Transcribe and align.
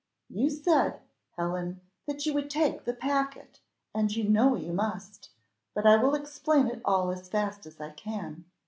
"You 0.31 0.49
said, 0.49 0.99
Helen, 1.37 1.79
that 2.07 2.25
you 2.25 2.33
would 2.33 2.49
take 2.49 2.85
the 2.85 2.93
packet, 2.95 3.59
and 3.93 4.09
you 4.15 4.23
know 4.27 4.55
you 4.55 4.73
must; 4.73 5.29
but 5.75 5.85
I 5.85 5.97
will 5.97 6.15
explain 6.15 6.65
it 6.69 6.81
all 6.83 7.11
as 7.11 7.29
fast 7.29 7.67
as 7.67 7.79
I 7.79 7.91
can. 7.91 8.45